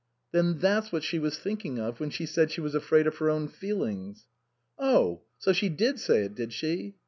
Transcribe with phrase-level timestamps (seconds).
[0.31, 3.29] "Then that's what she was thinking of when she said she was afraid of her
[3.29, 4.25] own feelings.""
[4.79, 5.21] Oh!
[5.37, 6.95] So she did say it, did she